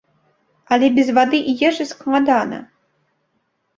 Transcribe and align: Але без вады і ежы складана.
Але 0.77 0.87
без 0.95 1.11
вады 1.19 1.39
і 1.53 1.55
ежы 1.69 1.89
складана. 1.93 2.59